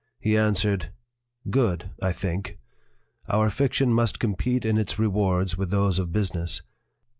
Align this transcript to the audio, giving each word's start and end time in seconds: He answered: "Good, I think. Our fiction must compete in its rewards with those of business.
He 0.19 0.35
answered: 0.35 0.89
"Good, 1.51 1.91
I 2.01 2.11
think. 2.11 2.57
Our 3.29 3.51
fiction 3.51 3.93
must 3.93 4.19
compete 4.19 4.65
in 4.65 4.79
its 4.79 4.97
rewards 4.97 5.57
with 5.59 5.69
those 5.69 5.99
of 5.99 6.11
business. 6.11 6.63